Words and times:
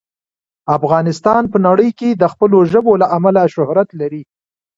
افغانستان 0.77 1.43
په 1.51 1.57
نړۍ 1.67 1.89
کې 1.99 2.09
د 2.15 2.23
خپلو 2.33 2.57
ژبو 2.71 2.91
له 3.01 3.07
امله 3.17 3.41
شهرت 3.55 3.89
لري. 3.99 4.23